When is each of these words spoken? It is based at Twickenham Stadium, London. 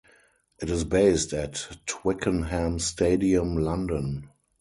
It 0.59 0.71
is 0.71 0.83
based 0.83 1.31
at 1.31 1.63
Twickenham 1.85 2.79
Stadium, 2.79 3.55
London. 3.55 4.29